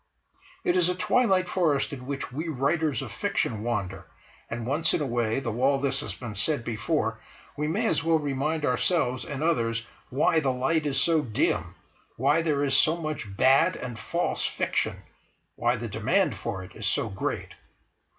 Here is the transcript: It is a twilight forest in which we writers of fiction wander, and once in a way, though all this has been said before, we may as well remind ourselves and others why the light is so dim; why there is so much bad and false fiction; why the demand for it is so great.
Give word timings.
It 0.65 0.75
is 0.75 0.89
a 0.89 0.95
twilight 0.95 1.47
forest 1.47 1.93
in 1.93 2.07
which 2.07 2.31
we 2.31 2.47
writers 2.47 3.03
of 3.03 3.11
fiction 3.11 3.61
wander, 3.61 4.07
and 4.49 4.65
once 4.65 4.95
in 4.95 5.01
a 5.03 5.05
way, 5.05 5.39
though 5.39 5.61
all 5.61 5.79
this 5.79 5.99
has 5.99 6.15
been 6.15 6.33
said 6.33 6.63
before, 6.65 7.19
we 7.55 7.67
may 7.67 7.85
as 7.85 8.03
well 8.03 8.17
remind 8.17 8.65
ourselves 8.65 9.23
and 9.23 9.43
others 9.43 9.85
why 10.09 10.39
the 10.39 10.49
light 10.51 10.87
is 10.87 10.99
so 10.99 11.21
dim; 11.21 11.75
why 12.17 12.41
there 12.41 12.63
is 12.63 12.75
so 12.75 12.97
much 12.97 13.37
bad 13.37 13.75
and 13.75 13.99
false 13.99 14.43
fiction; 14.43 15.03
why 15.55 15.75
the 15.75 15.87
demand 15.87 16.33
for 16.35 16.63
it 16.63 16.75
is 16.75 16.87
so 16.87 17.07
great. 17.07 17.53